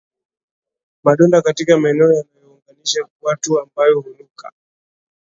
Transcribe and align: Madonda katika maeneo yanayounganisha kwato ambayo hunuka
Madonda 1.03 1.41
katika 1.41 1.77
maeneo 1.79 2.13
yanayounganisha 2.13 3.05
kwato 3.21 3.61
ambayo 3.61 3.99
hunuka 3.99 4.51